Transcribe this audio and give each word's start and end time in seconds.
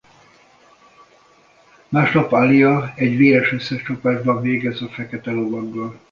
Másnap 1.89 2.31
Alia 2.31 2.91
egy 2.95 3.17
véres 3.17 3.51
összecsapásban 3.51 4.41
végez 4.41 4.81
a 4.81 4.87
fekete 4.89 5.31
lovaggal. 5.31 5.99